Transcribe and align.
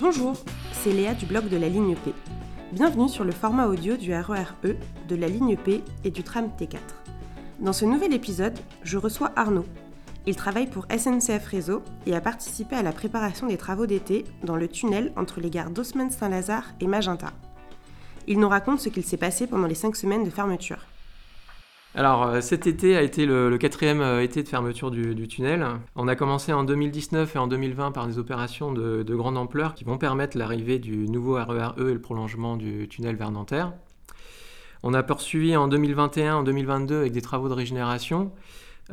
Bonjour, 0.00 0.36
c'est 0.72 0.92
Léa 0.92 1.12
du 1.14 1.26
blog 1.26 1.48
de 1.48 1.56
la 1.56 1.68
ligne 1.68 1.96
P. 1.96 2.14
Bienvenue 2.70 3.08
sur 3.08 3.24
le 3.24 3.32
format 3.32 3.66
audio 3.66 3.96
du 3.96 4.14
RER 4.14 4.44
E, 4.64 4.76
de 5.08 5.16
la 5.16 5.26
ligne 5.26 5.56
P 5.56 5.82
et 6.04 6.12
du 6.12 6.22
tram 6.22 6.50
T4. 6.56 6.76
Dans 7.58 7.72
ce 7.72 7.84
nouvel 7.84 8.14
épisode, 8.14 8.56
je 8.84 8.96
reçois 8.96 9.32
Arnaud. 9.34 9.64
Il 10.26 10.36
travaille 10.36 10.68
pour 10.68 10.86
SNCF 10.86 11.44
Réseau 11.46 11.82
et 12.06 12.14
a 12.14 12.20
participé 12.20 12.76
à 12.76 12.84
la 12.84 12.92
préparation 12.92 13.48
des 13.48 13.56
travaux 13.56 13.86
d'été 13.86 14.24
dans 14.44 14.54
le 14.54 14.68
tunnel 14.68 15.12
entre 15.16 15.40
les 15.40 15.50
gares 15.50 15.70
d'Haussmann-Saint-Lazare 15.70 16.74
et 16.80 16.86
Magenta. 16.86 17.32
Il 18.28 18.38
nous 18.38 18.48
raconte 18.48 18.78
ce 18.78 18.90
qu'il 18.90 19.04
s'est 19.04 19.16
passé 19.16 19.48
pendant 19.48 19.66
les 19.66 19.74
cinq 19.74 19.96
semaines 19.96 20.22
de 20.22 20.30
fermeture. 20.30 20.86
Alors 21.98 22.22
euh, 22.22 22.40
cet 22.40 22.68
été 22.68 22.96
a 22.96 23.02
été 23.02 23.26
le, 23.26 23.58
quatrième 23.58 24.00
euh, 24.00 24.22
été 24.22 24.44
de 24.44 24.48
fermeture 24.48 24.92
du, 24.92 25.26
tunnel. 25.26 25.66
On 25.96 26.06
a 26.06 26.14
commencé 26.14 26.52
en 26.52 26.62
2019 26.62 27.34
et 27.34 27.38
en 27.40 27.48
2020 27.48 27.90
par 27.90 28.06
des 28.06 28.20
opérations 28.20 28.70
de, 28.70 29.02
de 29.02 29.14
grande 29.16 29.36
ampleur 29.36 29.74
qui 29.74 29.82
vont 29.82 29.98
permettre 29.98 30.38
l'arrivée 30.38 30.78
du 30.78 31.08
nouveau 31.08 31.34
RER 31.34 31.70
E 31.76 31.90
et 31.90 31.92
le 31.92 32.00
prolongement 32.00 32.56
du 32.56 32.86
tunnel 32.86 33.16
vers 33.16 33.32
Nanterre. 33.32 33.72
On 34.84 34.94
a 34.94 35.02
poursuivi 35.02 35.56
en 35.56 35.66
2021, 35.66 36.36
en 36.36 36.42
2022 36.44 36.98
avec 36.98 37.10
des 37.10 37.20
travaux 37.20 37.48
de 37.48 37.54
régénération 37.54 38.30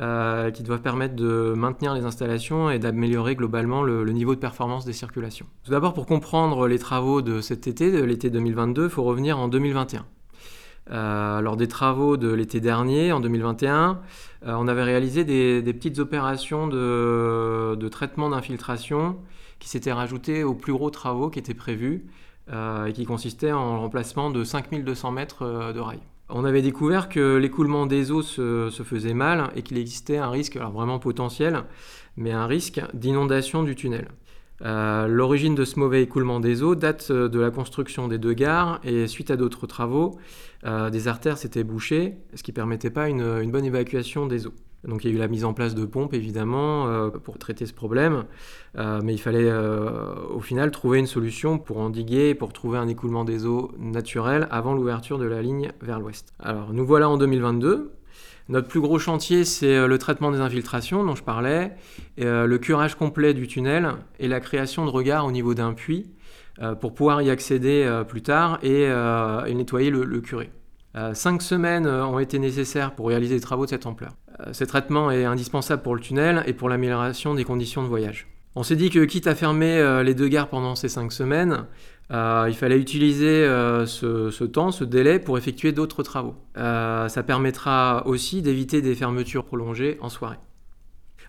euh, 0.00 0.50
qui 0.50 0.64
doivent 0.64 0.82
permettre 0.82 1.14
de 1.14 1.54
maintenir 1.56 1.94
les 1.94 2.04
installations 2.04 2.70
et 2.70 2.80
d'améliorer 2.80 3.36
globalement 3.36 3.84
le, 3.84 4.02
le 4.02 4.12
niveau 4.12 4.34
de 4.34 4.40
performance 4.40 4.84
des 4.84 4.92
circulations. 4.92 5.46
Tout 5.62 5.70
d'abord, 5.70 5.94
pour 5.94 6.06
comprendre 6.06 6.66
les 6.66 6.80
travaux 6.80 7.22
de 7.22 7.40
cet 7.40 7.68
été, 7.68 7.92
de 7.92 8.02
l'été 8.02 8.30
2022, 8.30 8.86
il 8.86 8.90
faut 8.90 9.04
revenir 9.04 9.38
en 9.38 9.46
2021. 9.46 10.04
Euh, 10.90 11.40
lors 11.40 11.56
des 11.56 11.68
travaux 11.68 12.16
de 12.16 12.32
l'été 12.32 12.60
dernier, 12.60 13.12
en 13.12 13.20
2021, 13.20 14.00
euh, 14.46 14.54
on 14.56 14.68
avait 14.68 14.84
réalisé 14.84 15.24
des, 15.24 15.72
petites 15.72 15.98
opérations 15.98 16.68
de, 16.68 17.88
traitement 17.88 18.30
d'infiltration 18.30 19.16
qui 19.58 19.68
s'étaient 19.68 19.92
rajoutées 19.92 20.44
aux 20.44 20.54
plus 20.54 20.72
gros 20.72 20.90
travaux 20.90 21.30
qui 21.30 21.38
étaient 21.38 21.54
prévus 21.54 22.06
euh, 22.52 22.86
et 22.86 22.92
qui 22.92 23.04
consistaient 23.04 23.52
en 23.52 23.80
remplacement 23.80 24.30
de 24.30 24.44
5200 24.44 25.10
mètres 25.10 25.72
de 25.72 25.80
rails. 25.80 26.02
On 26.28 26.44
avait 26.44 26.62
découvert 26.62 27.08
que 27.08 27.36
l'écoulement 27.36 27.86
des 27.86 28.10
eaux 28.10 28.22
se, 28.22 28.68
se, 28.70 28.82
faisait 28.82 29.14
mal 29.14 29.50
et 29.54 29.62
qu'il 29.62 29.78
existait 29.78 30.18
un 30.18 30.28
risque, 30.28 30.56
alors 30.56 30.72
vraiment 30.72 30.98
potentiel, 30.98 31.62
mais 32.16 32.32
un 32.32 32.46
risque 32.46 32.80
d'inondation 32.94 33.62
du 33.62 33.76
tunnel. 33.76 34.08
Euh, 34.62 35.06
L'origine 35.06 35.54
de 35.54 35.64
ce 35.64 35.78
mauvais 35.78 36.02
écoulement 36.02 36.40
des 36.40 36.62
eaux 36.62 36.74
date 36.74 37.08
euh, 37.10 37.28
de 37.28 37.38
la 37.38 37.50
construction 37.50 38.08
des 38.08 38.18
deux 38.18 38.32
gares 38.32 38.80
et 38.84 39.06
suite 39.06 39.30
à 39.30 39.36
d'autres 39.36 39.66
travaux, 39.66 40.18
euh, 40.64 40.90
des 40.90 41.08
artères 41.08 41.36
s'étaient 41.38 41.64
bouchées, 41.64 42.14
ce 42.34 42.42
qui 42.42 42.52
ne 42.52 42.54
permettait 42.54 42.90
pas 42.90 43.08
une, 43.08 43.50
bonne 43.50 43.64
évacuation 43.64 44.26
des 44.26 44.46
eaux. 44.46 44.54
Donc 44.84 45.04
il 45.04 45.10
y 45.10 45.12
a 45.12 45.16
eu 45.16 45.18
la 45.18 45.28
mise 45.28 45.44
en 45.44 45.52
place 45.52 45.74
de 45.74 45.84
pompes 45.84 46.14
évidemment 46.14 47.10
pour 47.24 47.38
traiter 47.38 47.66
ce 47.66 47.72
problème, 47.72 48.24
mais 48.76 49.14
il 49.14 49.18
fallait 49.18 49.50
au 50.30 50.38
final 50.38 50.70
trouver 50.70 51.00
une 51.00 51.06
solution 51.06 51.58
pour 51.58 51.78
endiguer, 51.78 52.34
pour 52.36 52.52
trouver 52.52 52.78
un 52.78 52.86
écoulement 52.86 53.24
des 53.24 53.46
eaux 53.46 53.72
naturel 53.78 54.46
avant 54.52 54.74
l'ouverture 54.74 55.18
de 55.18 55.24
la 55.24 55.42
ligne 55.42 55.72
vers 55.80 55.98
l'ouest. 55.98 56.32
Alors 56.38 56.72
nous 56.72 56.86
voilà 56.86 57.08
en 57.08 57.16
2022. 57.16 57.90
Notre 58.48 58.68
plus 58.68 58.80
gros 58.80 58.98
chantier, 58.98 59.44
c'est 59.44 59.86
le 59.86 59.98
traitement 59.98 60.30
des 60.30 60.38
infiltrations 60.38 61.04
dont 61.04 61.16
je 61.16 61.22
parlais, 61.24 61.72
le 62.16 62.56
curage 62.58 62.94
complet 62.94 63.34
du 63.34 63.48
tunnel 63.48 63.90
et 64.20 64.28
la 64.28 64.38
création 64.40 64.84
de 64.84 64.90
regards 64.90 65.26
au 65.26 65.32
niveau 65.32 65.54
d'un 65.54 65.72
puits 65.72 66.06
pour 66.80 66.94
pouvoir 66.94 67.22
y 67.22 67.30
accéder 67.30 68.02
plus 68.06 68.22
tard 68.22 68.60
et, 68.62 68.84
et 68.84 69.54
nettoyer 69.54 69.90
le, 69.90 70.04
le 70.04 70.20
curé. 70.20 70.50
cinq 71.12 71.42
semaines 71.42 71.88
ont 71.88 72.20
été 72.20 72.38
nécessaires 72.38 72.94
pour 72.94 73.08
réaliser 73.08 73.34
des 73.34 73.40
travaux 73.40 73.64
de 73.64 73.70
cette 73.70 73.86
ampleur. 73.86 74.12
Ce 74.52 74.62
traitement 74.64 75.10
est 75.10 75.24
indispensable 75.24 75.82
pour 75.82 75.96
le 75.96 76.00
tunnel 76.00 76.44
et 76.46 76.52
pour 76.52 76.68
l'amélioration 76.68 77.34
des 77.34 77.44
conditions 77.44 77.82
de 77.82 77.88
voyage. 77.88 78.28
On 78.54 78.62
s'est 78.62 78.76
dit 78.76 78.88
que 78.88 79.04
quitte 79.04 79.26
à 79.26 79.34
fermer 79.34 80.02
les 80.02 80.14
deux 80.14 80.28
gares 80.28 80.48
pendant 80.48 80.76
ces 80.76 80.88
cinq 80.88 81.12
semaines, 81.12 81.52
euh, 81.52 81.62
il 82.10 82.54
fallait 82.54 82.78
utiliser 82.78 83.44
euh, 83.44 83.86
ce, 83.86 84.44
temps, 84.44 84.70
ce 84.70 84.84
délai 84.84 85.18
pour 85.18 85.38
effectuer 85.38 85.72
d'autres 85.72 86.02
travaux. 86.02 86.34
Euh, 86.56 87.08
ça 87.08 87.22
permettra 87.22 88.06
aussi 88.06 88.42
d'éviter 88.42 88.82
des 88.82 88.94
fermetures 88.94 89.44
prolongées 89.44 89.98
en 90.00 90.08
soirée. 90.08 90.38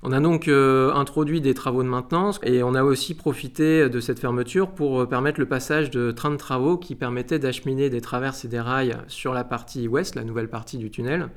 On 0.04 0.12
a 0.12 0.20
donc 0.20 0.48
euh, 0.48 0.94
introduit 0.94 1.42
des 1.42 1.56
travaux 1.56 1.82
de 1.82 1.88
maintenance 1.88 2.40
et 2.44 2.62
on 2.62 2.76
a 2.76 2.84
aussi 2.84 3.16
profité 3.16 3.90
de 3.90 4.00
cette 4.00 4.20
fermeture 4.20 4.70
pour 4.70 5.10
permettre 5.10 5.40
le 5.40 5.48
passage 5.48 5.90
de 5.90 6.12
trains 6.12 6.30
de 6.30 6.38
travaux 6.38 6.78
qui 6.78 6.94
permettaient 6.94 7.40
d'acheminer 7.40 7.90
des 7.90 8.02
traverses 8.02 8.46
et 8.46 8.48
des 8.48 8.60
rails 8.60 8.96
sur 9.08 9.34
la 9.34 9.44
partie 9.44 9.88
ouest, 9.88 10.14
la 10.14 10.24
nouvelle 10.24 10.50
partie 10.50 10.78
du 10.78 10.92
tunnel, 10.92 11.30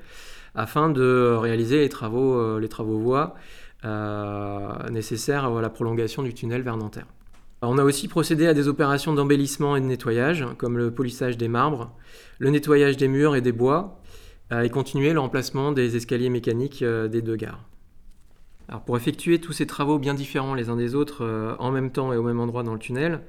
afin 0.55 0.91
de 0.91 1.37
réaliser 1.41 1.79
les 1.79 1.89
travaux, 1.89 2.35
euh, 2.35 2.69
voies 2.81 3.35
euh, 3.85 4.89
nécessaires 4.91 5.47
à 5.47 5.63
la 5.63 5.71
prolongation 5.71 6.23
du 6.23 6.35
tunnel 6.35 6.61
vers 6.63 6.77
Nanterre. 6.77 7.07
On 7.63 7.77
a 7.77 7.85
aussi 7.85 8.09
procédé 8.09 8.47
à 8.47 8.55
des 8.55 8.69
opérations 8.69 9.13
d'embellissement 9.13 9.77
et 9.77 9.81
de 9.83 9.87
nettoyage, 9.87 10.47
comme 10.57 10.79
le 10.79 10.91
polissage 10.93 11.37
des 11.37 11.49
marbres, 11.49 11.93
le 12.39 12.49
nettoyage 12.49 12.97
des 12.97 13.07
murs 13.07 13.37
et 13.37 13.43
des 13.43 13.53
bois, 13.53 14.01
euh, 14.53 14.63
et 14.63 14.71
continuer 14.71 15.13
le 15.13 15.21
remplacement 15.21 15.71
des 15.71 15.95
escaliers 15.95 16.31
mécaniques 16.31 16.83
euh, 16.83 17.07
des 17.07 17.21
deux 17.21 17.37
gares. 17.37 17.67
Pour 18.87 18.97
effectuer 18.97 19.41
tous 19.41 19.53
ces 19.53 19.67
travaux 19.67 19.99
bien 19.99 20.15
différents 20.15 20.55
les 20.55 20.71
uns 20.71 20.77
des 20.77 20.95
autres 20.95 21.25
euh, 21.25 21.55
en 21.59 21.71
même 21.71 21.91
temps 21.91 22.13
et 22.13 22.17
au 22.17 22.23
même 22.23 22.41
endroit 22.41 22.63
dans 22.63 22.73
le 22.73 22.79
tunnel, 22.79 23.21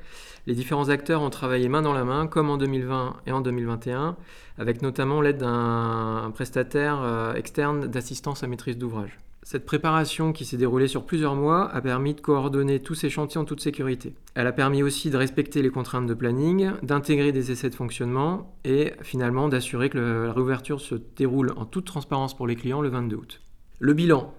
les 0.48 0.54
différents 0.54 0.90
acteurs 0.90 1.22
ont 1.22 1.30
travaillé 1.30 1.68
main 1.68 1.82
dans 1.82 1.94
la 1.94 2.06
main, 2.06 2.28
comme 2.28 2.50
en 2.50 2.58
2020 2.58 3.18
et 3.28 3.32
en 3.32 3.42
2021, 3.42 4.16
avec 4.58 4.82
notamment 4.82 5.20
l'aide 5.20 5.40
d'un 5.40 6.32
prestataire 6.34 7.34
externe 7.36 7.88
d'assistance 7.88 8.44
à 8.44 8.48
maîtrise 8.48 8.78
d'ouvrage. 8.78 9.20
Cette 9.44 9.66
préparation 9.66 10.34
qui 10.34 10.46
s'est 10.46 10.58
déroulée 10.58 10.88
sur 10.88 11.04
plusieurs 11.04 11.36
mois 11.36 11.68
a 11.74 11.82
permis 11.82 12.14
de 12.14 12.22
coordonner 12.22 12.80
tous 12.80 12.94
ces 12.94 13.10
chantiers 13.10 13.40
en 13.40 13.46
toute 13.46 13.60
sécurité. 13.60 14.14
Elle 14.36 14.46
a 14.46 14.52
permis 14.52 14.84
aussi 14.84 15.10
de 15.10 15.18
respecter 15.18 15.64
les 15.64 15.72
contraintes 15.72 16.06
de 16.06 16.14
planning, 16.14 16.72
d'intégrer 16.84 17.32
des 17.32 17.52
essais 17.52 17.70
de 17.72 17.76
fonctionnement 17.76 18.56
et 18.66 18.94
finalement 19.02 19.50
d'assurer 19.50 19.90
que 19.90 19.98
la 19.98 20.32
réouverture 20.32 20.80
se 20.80 20.96
déroule 21.18 21.54
en 21.58 21.66
toute 21.66 21.86
transparence 21.86 22.38
pour 22.38 22.46
les 22.46 22.56
clients 22.56 22.82
le 22.82 22.90
22 22.90 23.16
août. 23.16 23.42
Le 23.80 23.94
bilan. 23.94 24.32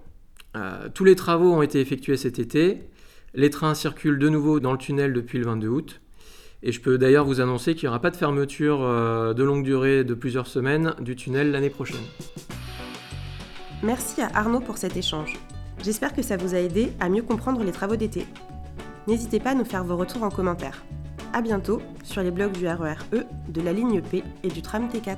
Euh, 0.55 0.87
tous 0.93 1.03
les 1.03 1.15
travaux 1.15 1.51
ont 1.51 1.61
été 1.61 1.81
effectués 1.81 2.15
cet 2.15 2.39
été. 2.39 2.83
Les 3.33 3.49
trains 3.49 3.73
circulent 3.73 4.19
de 4.19 4.29
nouveau 4.29 4.61
dans 4.61 4.71
le 4.71 4.77
tunnel 4.77 5.11
depuis 5.11 5.37
le 5.37 5.45
22 5.45 5.67
août. 5.67 6.01
Et 6.61 6.71
je 6.71 6.79
peux 6.79 6.97
d'ailleurs 6.97 7.25
vous 7.25 7.41
annoncer 7.41 7.75
qu'il 7.75 7.87
n'y 7.87 7.89
aura 7.89 7.99
pas 7.99 8.11
de 8.11 8.15
fermeture 8.15 8.83
euh, 8.83 9.33
de 9.33 9.43
longue 9.43 9.65
durée 9.65 10.05
de 10.05 10.13
plusieurs 10.13 10.47
semaines 10.47 10.95
du 11.01 11.17
tunnel 11.17 11.51
l'année 11.51 11.69
prochaine. 11.69 12.05
Merci 13.83 14.21
à 14.21 14.29
Arnaud 14.33 14.61
pour 14.61 14.77
cet 14.77 14.95
échange. 14.95 15.37
J'espère 15.83 16.13
que 16.13 16.21
ça 16.21 16.37
vous 16.37 16.55
a 16.55 16.59
aidé 16.59 16.93
à 17.01 17.09
mieux 17.09 17.21
comprendre 17.21 17.61
les 17.65 17.73
travaux 17.73 17.97
d'été. 17.97 18.25
N'hésitez 19.07 19.41
pas 19.41 19.49
à 19.49 19.55
nous 19.55 19.65
faire 19.65 19.83
vos 19.83 19.97
retours 19.97 20.23
en 20.23 20.29
commentaire. 20.29 20.85
A 21.33 21.41
bientôt 21.41 21.81
sur 22.01 22.23
les 22.23 22.31
blogs 22.31 22.53
du 22.53 22.65
RER 22.65 22.95
E, 23.11 23.25
de 23.49 23.61
la 23.61 23.73
ligne 23.73 24.01
P 24.01 24.23
et 24.43 24.47
du 24.47 24.61
tram 24.61 24.87
T4. 24.87 25.17